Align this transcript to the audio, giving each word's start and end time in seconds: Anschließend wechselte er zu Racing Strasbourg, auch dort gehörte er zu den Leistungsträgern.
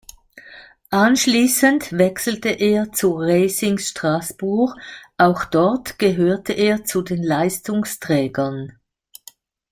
Anschließend 0.89 1.91
wechselte 1.95 2.49
er 2.49 2.91
zu 2.91 3.17
Racing 3.19 3.77
Strasbourg, 3.77 4.75
auch 5.19 5.45
dort 5.45 5.99
gehörte 5.99 6.53
er 6.53 6.83
zu 6.85 7.03
den 7.03 7.21
Leistungsträgern. 7.21 8.79